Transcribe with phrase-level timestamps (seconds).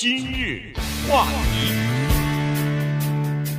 [0.00, 0.72] 今日
[1.06, 1.74] 话题，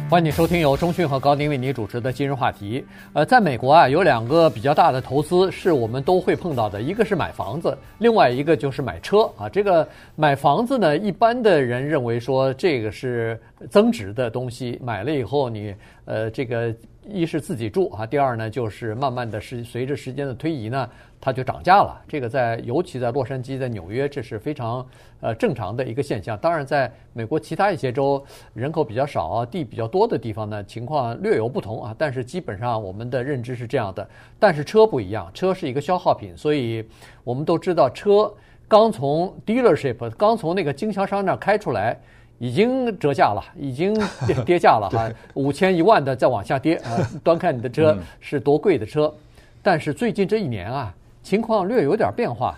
[0.10, 2.84] 欢迎收听由中讯和高宁为你主持的今日话题。
[3.14, 9.48] 呃，在美国啊，有两个比较大的投资是我们都会碰到的，一个是买房子，另外一个就是买车啊。
[9.48, 13.40] 这个买房子呢，一般的人认为说这个是
[13.70, 16.74] 增值的东西，买了以后你呃这个。
[17.08, 20.88] 一是自己住啊，第二呢就是慢慢的是随着时间的推移呢，
[21.20, 22.00] 它就涨价了。
[22.08, 24.86] 这个在尤其在洛杉矶、在纽约，这是非常
[25.20, 26.38] 呃正常的一个现象。
[26.38, 31.96] 当然，在美国其他一些州，人口比较少啊，地比较多的地方呢，情况略有不同啊。
[31.98, 34.08] 但是基本上我们的认知是这样的。
[34.40, 36.88] 但是车不一样，车是一个消耗品，所以
[37.24, 38.32] 我们都知道，车
[38.68, 42.00] 刚从 dealership 刚从那个经销商那儿开出来。
[42.42, 43.94] 已经折价了，已经
[44.26, 49.14] 跌 跌价了哈，五千一万的再往下跌啊， 端看你的车是多贵的车。
[49.62, 50.92] 但是最近这一年啊，
[51.22, 52.58] 情况略有点变化，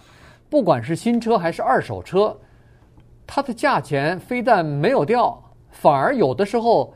[0.50, 2.34] 不管是新车还是二手车，
[3.28, 5.38] 它的价钱非但没有掉，
[5.70, 6.94] 反而有的时候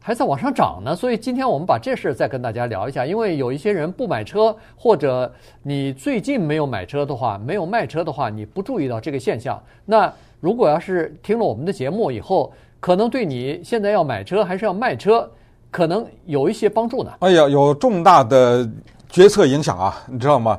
[0.00, 0.96] 还在往上涨呢。
[0.96, 10.12] 所以今天我们把这事再跟大家聊一下，因为有一些人不买车，或者你最近没有买车的话，没有卖车的话，你不注意到这个现象，那。
[10.42, 15.30] 如果要是听了我们的节目以后，可能对你现在要买车还是要卖车，
[15.70, 17.10] 可能有一些帮助呢。
[17.18, 18.66] 哎呀，有重大的
[19.10, 20.58] 决策影响啊，你知道吗？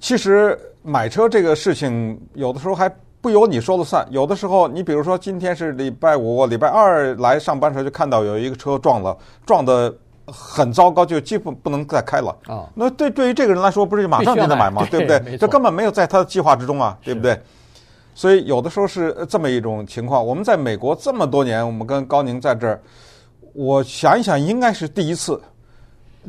[0.00, 2.94] 其实买车这个事情，有的时候还
[3.26, 4.06] 不由你说了算。
[4.08, 9.92] 有的时候，你比如说今天是礼拜五，礼拜二来上班时候就看到有一个车撞了，撞得
[10.26, 12.54] 很糟糕，就基本不能再开了啊。
[12.54, 14.86] 哦、那对对于这个人来说，不是就马上就得买吗？
[14.88, 15.36] 对不对？
[15.38, 17.36] 这根本没有在他的计划之中啊，对不对？
[18.14, 20.24] 所以有的时候是这么一种情况。
[20.24, 22.80] 我们在美国这么多年，我们跟高宁在这儿，
[23.54, 25.42] 我想一想，应该是第一次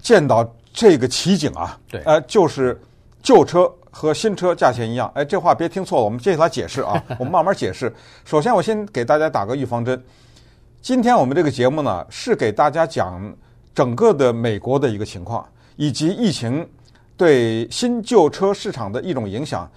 [0.01, 1.77] 见到这个奇景啊。
[1.91, 2.75] 对，呃，就是
[3.21, 5.11] 旧车和新车价钱一样。
[5.15, 7.91] 哎，这话别听错了，我们接下来解释啊， 我们慢慢解释。
[8.25, 9.99] 首先，我先给大家打个预防针。
[10.83, 13.35] 今天我们这个节目呢，是给大家讲
[13.73, 15.43] 整个的美国的一个情况，
[15.77, 16.63] 以及疫情
[17.17, 19.67] 对新旧车市场的一种影响。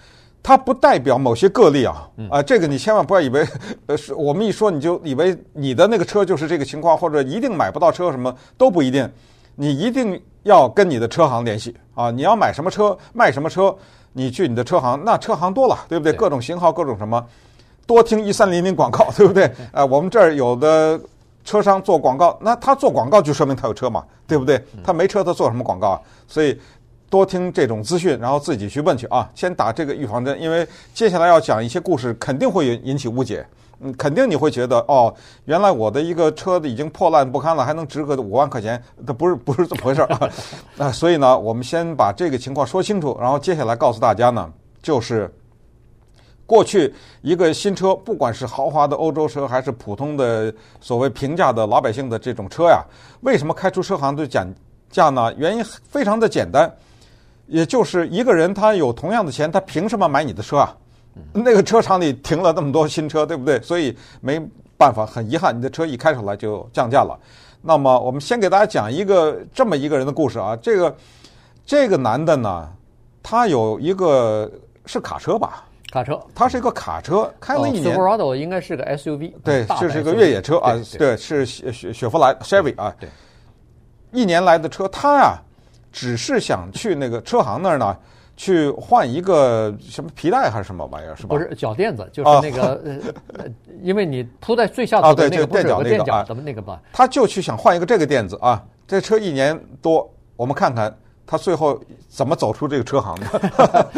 [0.42, 3.47] 它不代表某些个例啊，啊，这个你千万不要以为，
[3.86, 9.10] 呃，是我们一说你就以为你的那个车就是这个情况，或者一定买不到车，什么都不一定。
[9.56, 12.10] 你一定要跟你的车行联系啊！
[12.10, 13.76] 你要买什么车，卖什么车，
[14.12, 16.12] 你去你的车行，那车行多了，对不对？
[16.12, 17.25] 各种型号，各种什么，
[17.87, 19.50] 多听一三零零广告， 对不对？
[19.72, 21.00] 呃，我们这儿有的
[21.44, 24.62] 车商做广告，那他做广告就说明他有车嘛，对不对？
[24.82, 26.00] 他没车，他做什么广告啊？
[26.26, 26.59] 所以。
[27.10, 29.28] 多听这种资讯，然后自己去问去啊！
[29.34, 33.44] 先打这个预防针，因为接下来要讲一些故事，肯定会引起误解。
[33.82, 35.14] 嗯，肯定你会觉得哦，
[35.46, 40.30] 原来我的一个车子已经破烂不堪了，还能值个五万块钱，它不是不是这么回事儿啊！
[40.76, 44.52] 啊，所以呢，我们先把这个情况说清楚，然后接下来告诉大家呢，
[44.82, 45.32] 就是
[46.44, 46.92] 过去
[47.22, 52.84] 一个新车，不管是豪华的欧洲车，还是普通的所谓平价的老百姓的这种车呀，
[53.22, 54.52] 为什么开出车行就减
[54.91, 55.32] 价呢？
[55.38, 56.70] 原因非常的简单。
[57.47, 60.76] 也就是一个人，他有同样的钱，他凭什么买你的车啊？
[61.32, 63.60] 那个车厂里停了那么多新车，对不对？
[63.60, 64.41] 所以没
[64.76, 67.19] 办法，很遗憾，你的车一开出来就降价了。
[67.62, 70.56] 那么我们先给大家讲一个这么一个人的故事啊。
[70.62, 70.97] 这个
[71.64, 72.69] 这个男的呢，
[73.22, 74.50] 他有一个
[74.86, 75.64] 是卡车吧？
[75.92, 77.97] 卡车，他是一个卡车，开了一年。
[77.97, 83.09] Silverado 应该是个 SUV，对，就是一个越野车啊，对，是雪雪雪佛兰 Chevy 啊，对，
[84.12, 85.38] 一年来的车，他呀。
[85.92, 87.97] 只是想去那个车行那儿呢，
[88.40, 91.36] 去换一个什么皮带还是什么玩意儿，是吧？
[91.36, 92.94] 不是脚垫子，就是那个，呃、
[93.38, 93.44] 啊，
[93.82, 96.80] 因为你铺在最下头的那个不是有个垫脚，怎么那个吧？
[96.90, 98.64] 他就去想换一个这个垫子啊。
[98.86, 100.96] 这车一年多，我们看看
[101.26, 103.90] 他最后怎么走出这个车行的。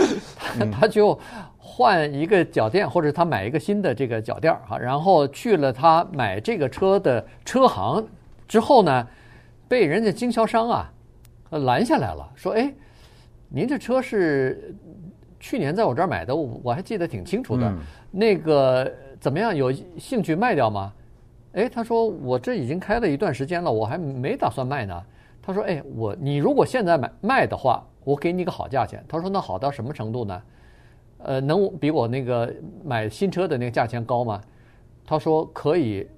[0.77, 1.17] 他就
[1.57, 8.05] 换一个脚垫，或者他买一个新的这个脚垫儿哈，然后去了他买这个车的车行
[8.49, 9.07] 之后呢，
[9.69, 10.91] 被人家经销商啊。
[11.51, 12.75] 拦下来了，说：“哎，
[13.53, 14.75] 您这车是
[15.39, 17.69] 去年在我这儿买的，我我还记得挺清楚的。
[17.69, 17.79] 嗯、
[18.11, 18.91] 那个
[19.21, 19.55] 怎么样？
[19.55, 20.93] 有兴趣卖掉吗？”
[21.53, 25.03] 哎，他说：“我这已经开了一段时间了，我还没打算卖呢。”
[25.43, 30.43] 他说：“哎，我你如果现在买卖的话，我给你个好价钱。”他说：“那好到什么程度呢？
[31.19, 32.51] 呃，能比我那个
[32.83, 34.41] 买新车的那个价钱高吗？”
[35.05, 36.09] 他说：“可以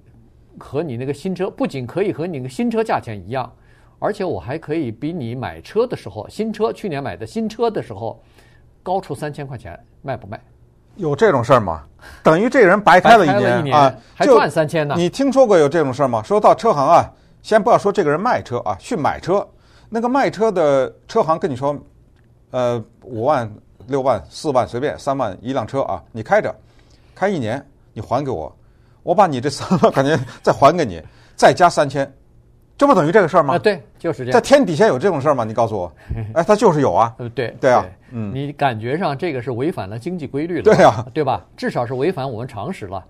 [0.57, 3.51] 和你那个新车，不仅可以和你那个新车价钱一样。”
[3.99, 8.21] 而且我还可以比你买车的时候，新车去年买的新车的时候，
[8.83, 10.39] 高出三千块钱，卖不卖？
[10.95, 11.83] 有这种事儿吗？
[12.23, 14.95] 等于这人白开了一年，一年啊，还赚三千呢。
[14.97, 16.23] 你听说过有这种事儿吗？
[16.23, 17.11] 说到车行啊，
[17.41, 19.45] 先不要说这个人卖车啊，去买车，
[19.89, 21.77] 那个卖车的车行跟你说，
[22.51, 23.51] 呃，五万、
[23.87, 26.55] 六万、四万随便，三万一辆车啊，你开着，
[27.13, 28.55] 开一年，你还给我，
[29.03, 31.01] 我把你这三万块钱再还给你，
[31.35, 32.09] 再加三千，
[32.77, 33.55] 这不等于这个事儿吗？
[33.55, 34.33] 啊，对，就是这样。
[34.33, 35.43] 在天底下有这种事儿吗？
[35.45, 35.91] 你告诉我，
[36.35, 37.15] 哎，它就是有啊。
[37.17, 41.45] 呃，对，对啊，对嗯，你感觉上这个是违反了经济规律了，对啊，对吧？
[41.55, 43.03] 至少是违反我们常识了，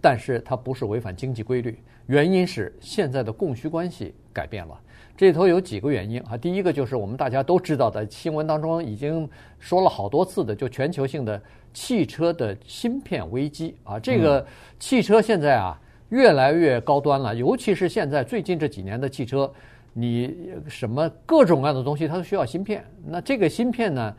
[0.00, 4.78] 但是它不是违反经济规律，原因是现在的供需关系改变了。
[5.16, 9.26] 这里头有几个原因啊，第一个就是我们大家都知道的，新闻当中已经
[9.58, 11.40] 说了好多次的，就全球性的
[11.72, 13.98] 汽车的芯片危机啊。
[13.98, 14.44] 这个
[14.78, 15.80] 汽车现在啊
[16.10, 19.50] 越来越高端了，尤其是现在最近这几年的汽车，
[19.92, 24.14] 你什么各种各样的东西它都需要芯片，那这个芯片呢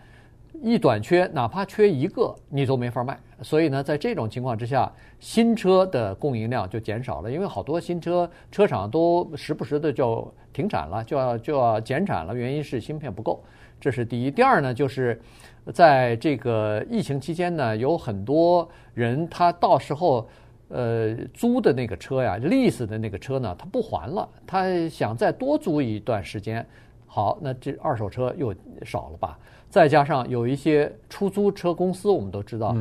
[0.61, 3.17] 一短缺，哪怕缺一个你都没法卖。
[3.43, 13.43] 所以呢，在这种情况之下，新车的供应量就减少了，因为好多新车车厂都时不时的就停产了，就要就要减产了，原因是芯片不够，
[13.79, 14.31] 这是第一。
[14.31, 15.21] 第二呢，就是
[15.71, 20.27] 在这个疫情期间呢，有很多人他到时候
[20.69, 26.65] 呃租的那个车呀，lease 的那个车呢，他不还了，他想再多租一段时间，
[27.05, 28.53] 好，那这二手车又
[28.83, 29.37] 少了吧？
[29.69, 32.75] 再加上有一些出租车公司，我们都知道，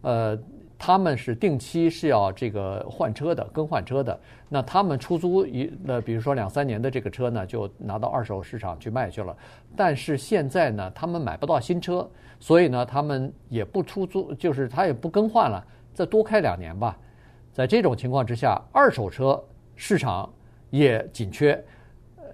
[0.00, 0.38] 呃，
[0.78, 4.18] 他们是定期是要这个换车的、更换车的。
[4.48, 9.36] 那他们出租一，那比如说两三年的这个车呢，就拿到二手市场去卖去了。
[9.76, 12.08] 但是现在呢，他们买不到新车，
[12.38, 15.62] 所以呢，他们也不出租，就是他也不更换了，
[15.92, 16.96] 再多开两年吧。
[17.60, 19.38] 在这种情况之下，二手车
[19.76, 20.26] 市场
[20.70, 21.62] 也紧缺，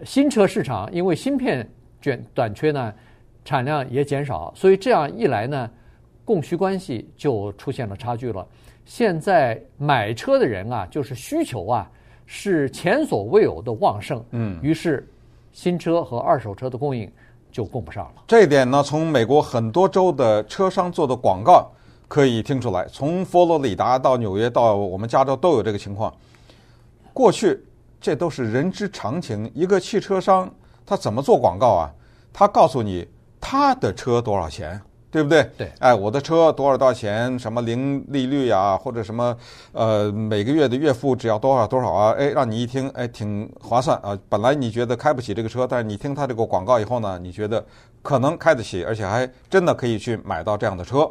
[0.04, 1.68] 新车市场因为芯片
[2.00, 2.94] 卷短缺呢。
[3.44, 5.70] 产量也减少，所以这样一来呢，
[6.24, 8.44] 供需关系就出现了差距了。
[8.84, 11.88] 现在买车的人啊，就是需求啊，
[12.24, 14.24] 是前所未有的旺盛。
[14.32, 15.08] 嗯，于是
[15.52, 17.08] 新车和二手车的供应
[17.52, 18.24] 就供不上了。
[18.26, 21.70] 这一点呢，从美国很多州的车商做的广告
[22.08, 22.86] 可以听出来。
[22.86, 26.12] 从佛罗里达到纽约到我们加州都有这个情况。
[27.12, 27.64] 过去
[28.00, 29.50] 这都是人之常情。
[29.54, 30.48] 一个汽车商
[30.84, 31.92] 他怎么做广告啊？
[32.32, 33.06] 他告诉你。
[33.38, 35.48] 他的车多少钱，对不对？
[35.56, 37.38] 对，哎，我的车多少多少钱？
[37.38, 39.36] 什么零利率啊，或者什么
[39.70, 42.12] 呃，每个月的月付只要多少多少啊？
[42.18, 44.18] 哎，让你一听，哎，挺划算啊。
[44.28, 47.64] 本来你觉得开不起这个车，但是你听他这个广告以后呢，你觉得
[48.02, 51.08] 可能开得起，而且还真的可以去买到这样的车。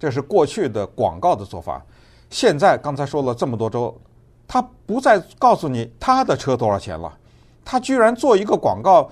[0.00, 1.80] 这是过去的广告的做法。
[2.30, 3.94] 现在刚才说了这么多周，
[4.48, 7.12] 他不再告诉你他的车多少钱了，
[7.64, 9.10] 他居然做一个广告，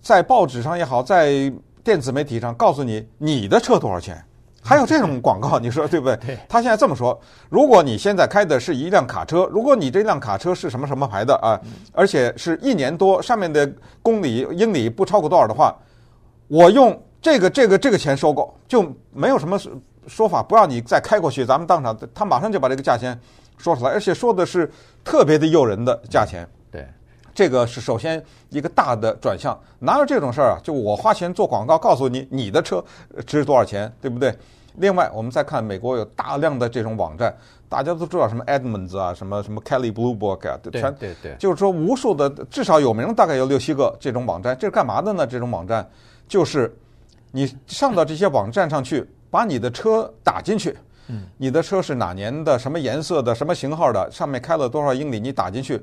[0.00, 1.52] 在报纸上也好，在
[1.82, 4.22] 电子媒体上告诉你你的车多少钱，
[4.62, 6.38] 还有这种广告，你说对不对？
[6.48, 11.58] 他现在这么说：如果你现在开的是一辆卡车，如果你这辆卡车是什么什么牌的啊，
[11.92, 13.68] 而且是一年多，上面的
[14.00, 15.76] 公里英里不超过多少的话，
[16.48, 19.58] 我用这个这个这个钱收购，就没有什么
[20.06, 21.44] 说法，不让你再开过去。
[21.44, 23.18] 咱们当场，他马上就把这个价钱
[23.58, 24.70] 说出来，而且说的是
[25.04, 26.46] 特别的诱人的价钱。
[26.70, 26.86] 对。
[27.34, 30.60] 这个是首先一个大的转向，哪有这种事儿啊？
[30.62, 32.84] 就我花钱做广告，告诉你你的车
[33.24, 34.36] 值多少钱，对不对？
[34.76, 37.34] 另外，我们再看美国有大量的这种网站，
[37.70, 45.26] 大家都知道什么 Edmunds 啊，什么什么 Kelley Blue Book 啊，全对对，就是说无数的至少有名大概有六七个这种网站，这是干嘛的呢？
[45.26, 45.88] 这种网站
[46.28, 46.74] 就是
[47.30, 50.76] 你上到这些网站上去，把你的车打进去，
[51.08, 55.82] 嗯，你的车是哪年的，什么颜色的，什么型号的，上面开了多少英里，你打进去。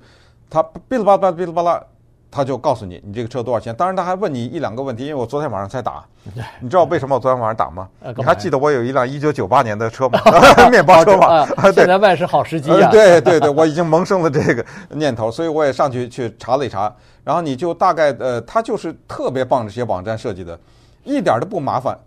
[0.51, 1.84] 他哔哩吧啦哔哩吧啦，
[2.29, 3.75] 他就告诉你你这个车多少钱。
[3.75, 6.06] 当然他还问你一两个问题，因为我昨天晚上才打。
[6.62, 7.89] 你知道为什么我昨天晚上打吗？
[8.15, 10.20] 你还记得我有一辆一九九八年的车吗？
[10.70, 11.48] 面包车吗？
[11.74, 12.91] 现在卖是好时机啊！
[12.91, 16.94] 对对对，我已经萌生了这个念头，所以我也上去去查了一查。
[17.24, 20.60] 然后你就大概呃，他就是特别棒这些网站设计的，
[21.03, 21.98] 一点都不麻烦。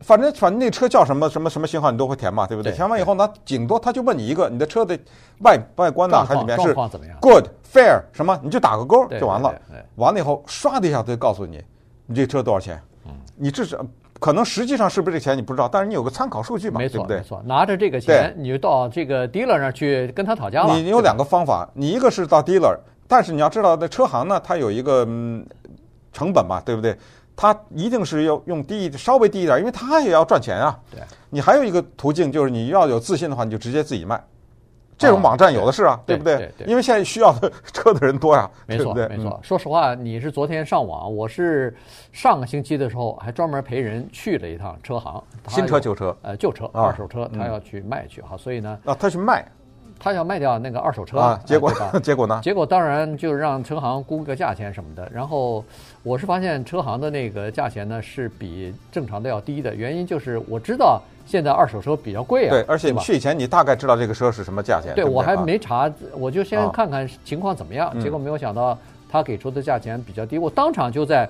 [0.00, 2.72] 反正反正那车叫什么什么什么型号你都会填嘛，对不对？
[2.72, 4.98] 填完以后呢，顶多他就问你一个，你的车的
[5.40, 6.74] 外外观呢，还里面是
[7.20, 9.54] good fair 什么，你就打个勾就完了。
[9.96, 11.62] 完了以后，唰的一下他就告诉你，
[12.06, 12.80] 你这车多少钱？
[13.06, 13.78] 嗯，你至少
[14.18, 17.18] 可能实际上是不是这个钱你不知道，但是你有个参考数据嘛，对不对？
[17.18, 20.74] 没错，拿着这个钱，你就到这个 dealer 那儿去跟他讨价了。
[20.76, 22.74] 你有两个方法，你一个是到 dealer，
[23.06, 25.46] 但是你要知道，那车行呢，它有一个嗯
[26.12, 26.96] 成本嘛，对不对？
[27.36, 30.78] 他一定是要用低，稍微低一点，因为他也要赚钱啊。
[30.90, 34.22] 对，你还有一个途径，就是你要有自信的话，你就直接自己卖。
[34.98, 36.52] 这种网站有的是啊，对不对？
[36.66, 38.50] 因为现在需要的车的人多呀。
[38.66, 39.40] 没错，没错。
[39.42, 41.74] 说实话，你是昨天上网，我是
[42.12, 49.50] 上个星期的时候还专门陪人去了一趟车行，新车旧车，呃，旧车二手车，他要去卖去哈，所以呢，啊，他去卖，
[50.02, 52.40] 他要卖掉那个二手车啊，结果、呃、 结果呢？
[52.42, 55.06] 结果当然就让车行估个价钱什么的。
[55.12, 55.62] 然后
[56.02, 62.50] 我是发现车行的那个价钱呢是比正常的要低的，原因就是我知道现在二手车比较贵啊。
[62.50, 64.94] 对，而且你去以前你大概知道这个车是什么价钱。
[64.94, 67.88] 对，对，对我还没查，我就先看看情况怎么样。
[67.90, 68.76] 啊、结果没有想到
[69.06, 71.28] 他给出的价钱比较低，我当场就在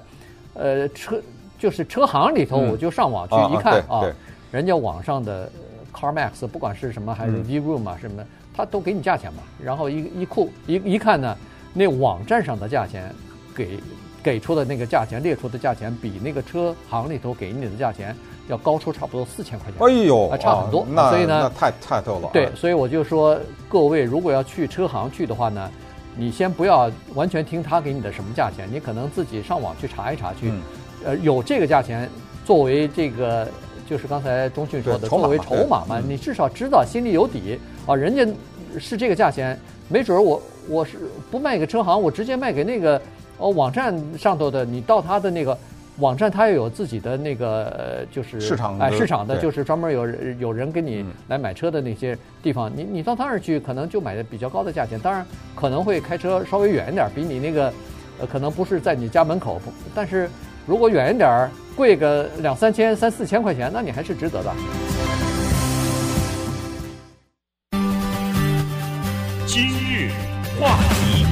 [0.54, 1.20] 呃车
[1.58, 4.06] 就是车行里头，我就上网去一看啊，
[4.52, 5.50] 人家网上的。
[5.92, 8.24] CarMax 不管是什么还是 VRoom 啊什么，
[8.60, 9.42] 他都给你价钱嘛。
[9.62, 11.36] 然后一一库一一看呢，
[11.72, 13.12] 那网站上的价钱
[13.54, 13.80] 给
[14.22, 18.14] 给出的那个价钱列出的价钱，比那个车行里头给你的价钱
[18.48, 19.76] 要高出差不多四千块钱。
[19.80, 20.86] 哎呦，差很多。
[20.90, 22.28] 那所以呢，那太太逗了。
[22.32, 23.38] 对，所以我就说
[23.68, 25.70] 各位如果要去车行去的话呢，
[26.16, 30.52] 你先不要完全听他给你的什么价钱，你可能自己上网去查一查去，
[31.04, 32.08] 呃，有这个价钱
[32.44, 33.48] 作为这个。
[33.90, 37.96] 就是刚才中迅说的，作为筹码嘛，你至少知道心里有底啊。
[37.96, 38.24] 人家
[38.78, 40.96] 是这个价钱，没准儿我我是
[41.28, 43.02] 不卖给车行，我直接卖给那个
[43.38, 44.64] 哦网站上头的。
[44.64, 45.58] 你到他的那个
[45.98, 50.06] 网站，他也有自己的那个就是市场哎市场的，就是专门有
[50.38, 52.70] 有人给你来买车的那些地方。
[52.72, 57.72] 你你到他那儿去，可能就买的比较高的价钱，当然可能会开车稍微远一点，比你那个
[58.20, 59.60] 呃可能不是在你家门口，
[59.92, 60.30] 但是。
[60.70, 64.54] 如果远一点儿，贵个两三千、三四千块钱，那你还是值得的。
[69.44, 70.12] 今日
[70.60, 71.26] 话题，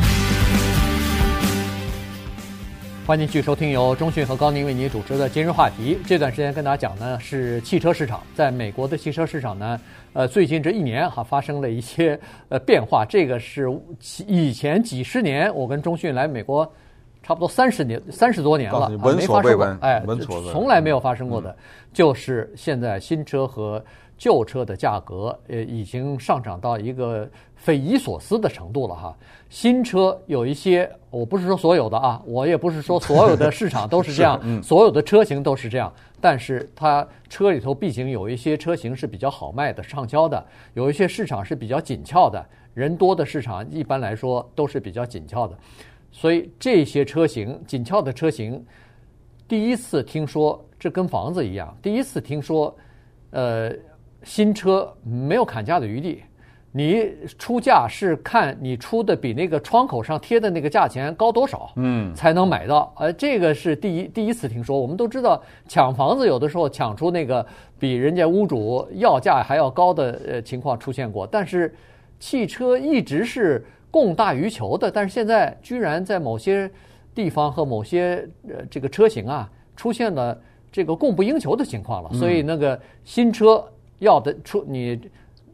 [3.07, 5.95] 欢迎继续收听由中讯和高宁为您主持的《今日话题》。
[6.04, 9.80] 这段时间跟大家讲呢是汽车市场，在美国的汽车市场呢，
[10.14, 12.18] 呃，最近这一年哈发生了一些
[12.49, 13.04] 呃变化。
[13.04, 13.68] 这个是
[14.26, 16.68] 以前几十年我跟中讯来美国。
[17.29, 20.03] 差不多三十年，三十多年了，闻所未闻，哎，
[20.51, 21.55] 从来没有发生过的，
[21.93, 23.85] 就是现在新车和
[24.17, 29.15] 旧车的价格，呃，已经上涨到一个匪夷所思的程度了哈。
[29.51, 35.93] 新车有一些，我不是说所有的啊，我也不是说所有的市场都是这样， 嗯、所有的车型都是这样，
[36.23, 40.43] 但是它车里头毕竟有一些车型是比较好卖的、畅销的，
[40.73, 42.43] 有一些市场是比较紧俏的，
[42.73, 45.55] 人多的市场一般来说都是比较紧俏的。
[46.21, 48.61] 所以这些车型紧俏的车型，
[49.47, 52.77] 第一次听说，这跟房子一样，第一次听说，
[53.31, 53.71] 呃，
[54.25, 56.25] 新车没有砍价的余地，
[56.73, 57.09] 你
[57.39, 62.93] 出价是看你出的比那个窗口上贴的那个价钱高多少，嗯，才能买到。
[62.99, 64.77] 呃，这个是第一第一次听说。
[64.77, 67.47] 我们都知道抢房子有的时候抢出那个
[67.79, 71.73] 比人家屋主要价还要高的呃情况出现过，但是
[72.19, 73.65] 汽车一直是。
[73.90, 76.71] 供大于求的，但是现在居然在某些
[77.14, 80.38] 地方和某些呃这个车型啊出现了
[80.71, 83.64] 这个供不应求的情况了，所以那个新车
[83.99, 85.00] 要的出你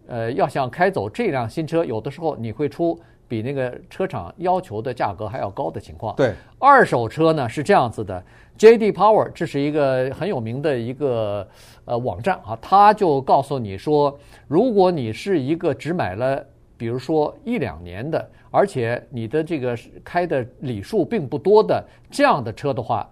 [0.09, 2.99] 呃要想开走这辆新车，有的时候你会出
[3.29, 6.15] 比那个车厂要求的价格还要高的情况。
[6.17, 8.23] 对，二手车呢是这样子的
[8.59, 8.91] ，J.D.
[8.93, 11.49] Power 这是一个很有名的一个
[11.85, 16.45] 呃网站啊，他就告诉你说，如果你是一个只买了。
[16.77, 23.09] 比如说一两年的，而且你的这个开的里数并不多的这样的车的话，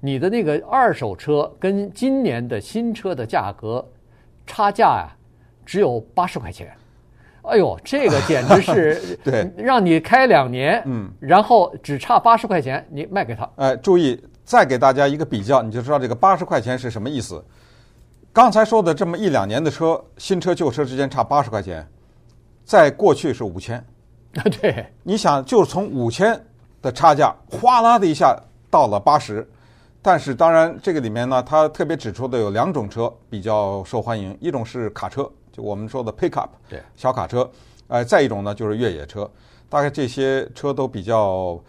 [0.00, 3.86] 你的那个二手车跟今年的新车的价格
[4.46, 5.16] 差价呀、啊，
[5.64, 6.72] 只有八十块钱。
[7.42, 13.48] 哎呦，这个简直是对， 让你开两年，嗯，然后只差八十块钱，你卖给他。
[13.56, 17.44] 哎，注意，再给大家一个比较，你就知道这个八十块钱是什么意思。
[18.32, 21.86] 刚才说的这么一两年的车，新车旧车之间差八十块钱。
[22.64, 23.78] 在过去是五千，
[24.36, 26.38] 啊， 对，你想，就是从五千
[26.80, 28.34] 的差价，哗啦的一下
[28.70, 29.46] 到了八十，
[30.00, 37.48] 但是当然这个里面呢，它特别指出的有两种车比较受欢迎，一种是卡车，就我们说的 pickup，对，小卡车，
[37.88, 39.30] 呃，再一种呢就是越野车，
[39.68, 41.62] 大概这些车都比较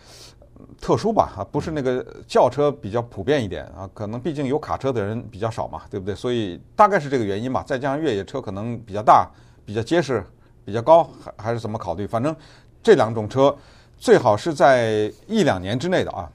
[0.79, 6.15] 特殊吧，啊，不是那个轿车比较普遍一点啊，可能毕竟有卡车的人比较少嘛，对不对？
[6.15, 9.29] 所以大概是这个原因吧，再加上越野车可能比较大，
[9.65, 10.23] 比较结实。
[10.65, 12.07] 比较高还还是怎么考虑？
[12.07, 12.35] 反正
[12.83, 13.55] 这两种车
[13.97, 16.27] 最好是在一两年之内的啊。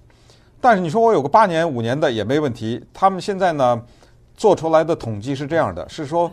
[0.61, 2.83] 但是你说我有个八年、五年的也没问题。
[2.95, 3.83] 他们现在呢
[4.37, 6.31] 做出来的统计是这样的：是说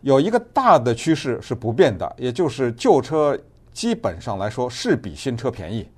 [0.00, 3.38] 有一个大的趋势是不变的，也就是旧车
[3.72, 5.88] 基本上来说是比新车便宜。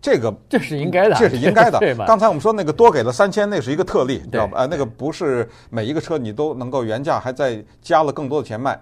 [0.00, 1.78] 这个这是应该的，这是应该的。
[1.82, 2.04] 对吧？
[2.06, 4.52] 刚才我们说那个多给了三千，那是一个特例，知道吧？
[4.52, 8.80] 对呃，那个不是每一个车你都能够原价还再加了更多的钱卖。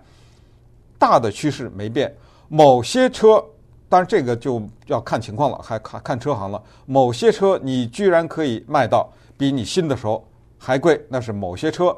[0.99, 2.15] 大的趋势没变，
[2.49, 3.45] 某些车，
[3.89, 6.63] 当然这个就要看情况了，还看看车行了。
[6.87, 10.27] 某些车你居然可以卖到比你新的时候
[10.59, 11.97] 还贵，那是某些车。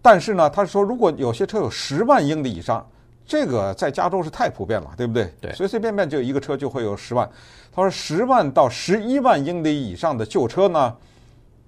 [0.00, 2.86] 但是呢，他说如果有些车有十万英里以上，
[3.26, 5.32] 这个在加州是太普遍了，对不对？
[5.40, 7.26] 对，随随便便就一个车就会有十万。
[7.72, 10.94] 他说十万到十一万英里以上的旧车呢，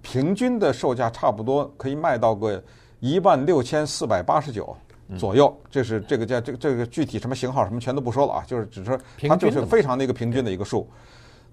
[0.02, 2.62] 平均的售价差不多可以卖到个
[3.00, 4.76] 一万六千四百八十九
[5.18, 5.54] 左右。
[5.70, 8.98] 这是这个叫，这个这个具体什么型号什么全都不说了啊，就是只是
[9.28, 10.88] 它就是非常的一个平均的一个数。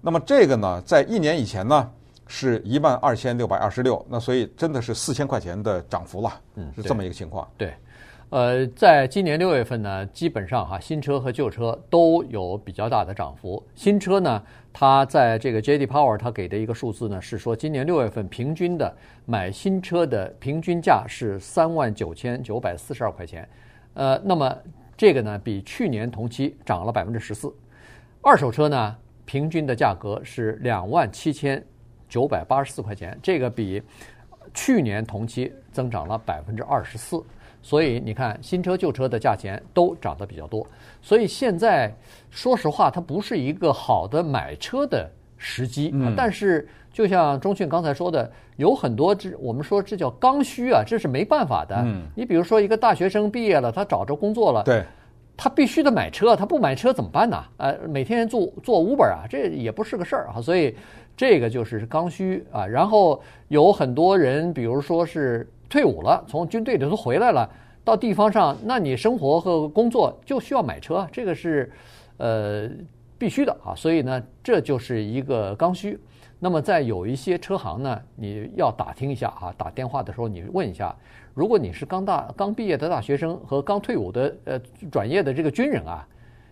[0.00, 1.90] 那么这个呢，在一年以前呢，
[2.26, 7.48] 是一万二千六百二十六，那所以真的是四千块钱的涨幅了，嗯，是这么一个情况。
[7.56, 7.74] 对，
[8.30, 13.62] 呃，在今年六月份呢，基本上哈，新车和旧车都有比较大的涨幅。
[13.74, 15.86] 新车呢，它在这个 J.D.
[15.86, 18.92] Power 它给的一个数字呢，是说今年六月份平均的
[19.24, 23.48] 买新车的平均价是三万九千九百四十二块钱，
[23.94, 24.52] 呃，那么
[24.96, 27.54] 这个呢，比去年同期涨了百分之十四。
[28.20, 28.96] 二手车呢？
[29.26, 31.64] 平均的价格是两万七千
[32.10, 33.82] 九百八十四块钱，这个比
[34.52, 37.24] 去年同期增长了百分之二十四。
[37.64, 40.66] 所以你看，新车旧车的价钱都涨得比较多。
[41.00, 41.90] 所以现在
[42.28, 45.90] 说实话，它不是一个好的买车的时机。
[45.94, 46.12] 嗯。
[46.14, 51.74] 但是就像钟讯刚才说的，有很多这我们说这叫刚需啊，这是没办法的。
[51.86, 52.02] 嗯。
[52.14, 54.62] 你比如说一个大学生毕业了，他找着工作了。
[54.62, 54.84] 对。
[55.34, 57.42] 他必须得买车，他不买车怎么办呢？
[57.56, 60.38] 呃，每天做做 Uber 啊，这也不是个事儿啊。
[60.38, 60.76] 所以
[61.16, 62.66] 这个就是刚需啊。
[62.66, 67.50] 然后有很多人，比如说是退伍了，从军队里头回来了，
[67.82, 71.68] 到地方上，那你生活和工作就需要买车，这个是
[72.18, 72.70] 呃
[73.18, 73.74] 必须的啊。
[73.74, 75.98] 所以呢，这就是一个刚需。
[76.38, 80.94] 那么在有一些车行呢，你要打听一下啊，打电话的时候你问一下。
[81.34, 84.60] 如果你是刚大刚毕业的大学生和刚退伍的呃
[84.92, 86.06] 转业的这个军人啊，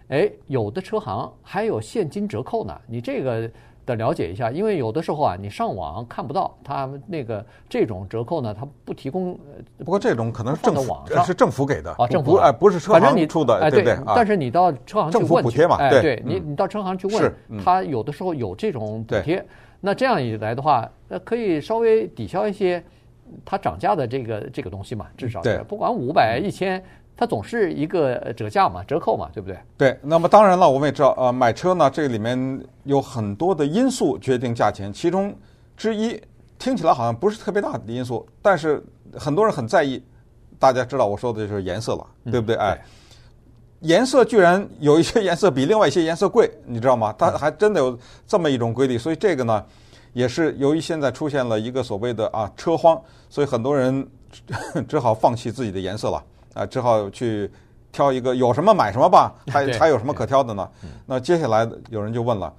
[0.09, 3.51] 哎，有的车行还有现金折扣呢，你这个
[3.85, 9.39] 得了解一下，因为有的时候啊，你上网看不到，他那个这种折扣呢，他不提供。
[9.79, 13.99] 不过这种可能是政府是政府给的啊，政府哎不是车行出的，哎对不对？
[14.15, 17.33] 但是你到车行去问，政府补贴嘛，哎，对你你到车行去问，
[17.65, 19.45] 他有的时候有这种补贴，
[19.81, 22.83] 那这样一来的话，那，可以稍微抵消一些。
[23.47, 26.85] 它涨价的这个这个东西嘛，至少是不管五百一千，
[27.23, 29.57] 它总是一个折价嘛，折扣嘛，对不对？
[29.79, 29.97] 对。
[30.03, 35.33] 那么当然了，我们也知道，呃，买车呢，这里面有很多的因素决定价钱，其中
[35.77, 36.21] 之一
[36.59, 38.85] 听起来好像不是特别大的因素，但是
[39.17, 40.03] 很多人很在意。
[40.59, 42.57] 大家知道我说的就是颜色了，对不对？
[42.57, 42.77] 哎，
[43.83, 47.15] 颜色居然有一些颜色比另外一些颜色贵，你知道吗？
[47.17, 49.65] 它还真的有这么一种规律，所以这个呢。
[50.13, 54.07] 也是由于现在出现了一个所谓的啊车荒，所以很多人
[54.87, 56.23] 只好放弃自己的颜色了
[56.55, 57.51] 啊，只好去
[57.91, 60.69] 挑一个有什么买什么吧， 还还有什么可挑的呢？
[61.07, 62.53] 那接下来有人就问了，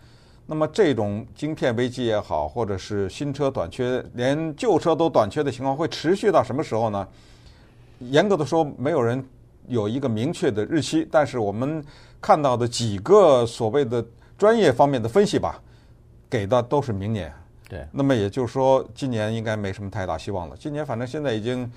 [0.45, 7.07] 那么这种晶片危机也好，或者是新车短缺，连旧车都短缺的情况会持续到什么时候呢？
[7.99, 9.23] 严格的说，没有人
[9.67, 11.83] 有一个明确的日期，但是我们
[12.19, 14.03] 看到的几个所谓的
[14.37, 15.61] 专业方面的分析吧，
[16.29, 17.31] 给的都是明年。
[17.69, 20.55] 对，那么也就是说，今年应该没什么太大希望了。
[20.59, 21.71] 今年反正现在已经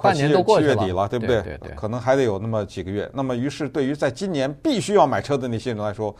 [0.00, 1.42] 快七月七月底了，对不对？
[1.42, 3.08] 对对对，可能还得有那么几个月。
[3.12, 6.14] 那么，于是对于在今年必须要买车的那些人来说，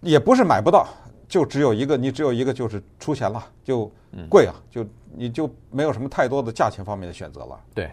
[0.00, 0.86] 也不是买不到，
[1.26, 3.90] 就只有一个，你只有一个就是出钱了，就
[4.28, 4.86] 贵啊，就
[5.16, 7.60] 你就没有什么太多的价钱方面的选择了。
[7.74, 7.90] 对，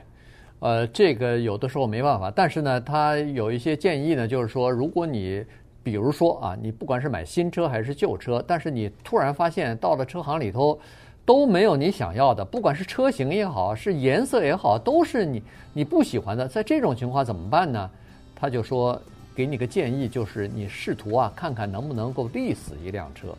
[0.59, 5.43] 呃，这个有的时候没办法，但是呢，他有一些建议呢，就是说，如果你
[5.81, 10.79] 比如说啊，你不管是买新车还是旧车，但是你突然发现到了车行里头
[11.25, 15.41] 都没有你想要的，不管是车型也好，是颜色也好，都是你
[15.73, 16.47] 你不喜欢的。
[16.47, 17.89] 在这种情况怎么办呢？
[18.35, 19.01] 他就说
[19.33, 23.29] 给你个建议，就是你试图啊看看能不能够 lease 一辆车。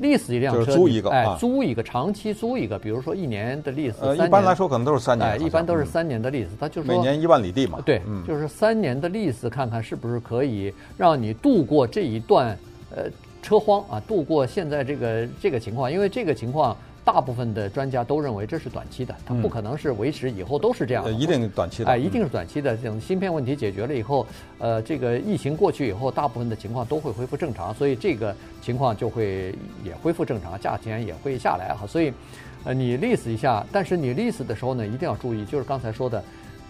[0.00, 3.94] lease 一辆车，租一个，哎，租一个，长期租一个，比如说一年的 lease。
[4.00, 5.30] 呃，一般来说可能都是三年。
[5.30, 7.80] 哎，一般都是三年的 lease，他就说每年一万里地嘛。
[7.84, 12.56] 对，就是三年的 lease，看看是不是可以让你度过这一段
[12.94, 13.04] 呃
[13.42, 16.76] 车荒啊，度过现在这个这个情况，因为这个情况。
[17.04, 21.10] 大部分的专家都认为这是短期的，它不可能是维持以后都是这样的。
[21.10, 21.90] 一定短期的。
[21.90, 22.76] 哎，一定是短期的。
[22.76, 24.24] 这种芯片问题解决了以后，
[24.58, 31.84] 呃，这个疫情过去以后，大部分的情况都会恢复正常，所以这个情况就会也恢复正常，价钱也会下来哈。
[31.86, 32.12] 所以，
[32.62, 36.22] 呃，你 lease 一下，但是你 lease 的时候呢，一定要注意，就是刚才说的，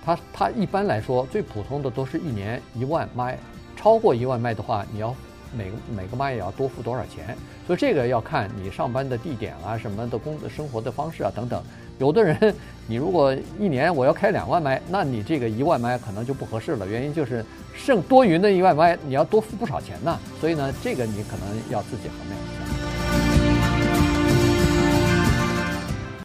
[0.02, 3.38] 它它一般来说最普通的都是一年一万卖，
[3.76, 5.14] 超过一万卖的话，你要。
[5.56, 7.36] 每个每个麦也要多付多少钱？
[7.66, 11.62] 所以这个要看你上班的地点啊，什么的工作生活的方式啊等等。
[11.98, 12.54] 有的人，
[12.88, 16.86] 你如果一年我要开两万麦，那你这个一万麦可能就不合适了。
[16.86, 20.18] 原因就是剩多余的一万麦，你要多付不少钱呢。
[20.40, 22.61] 所以呢，这个你可能要自己衡量。